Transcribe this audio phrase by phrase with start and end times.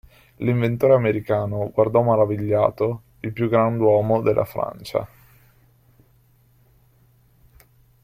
[0.37, 5.07] L'inventore americano guardò maravigliato il più grand'uomo della Francia.